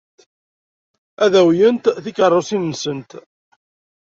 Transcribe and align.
Ad 1.23 1.33
awyent 1.41 1.85
tikeṛṛusin-nsent. 2.03 3.11